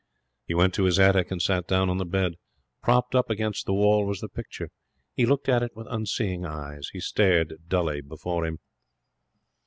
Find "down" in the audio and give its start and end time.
1.67-1.87